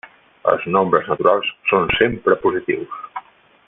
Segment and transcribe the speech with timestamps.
[0.53, 3.01] Els nombres naturals són sempre positius.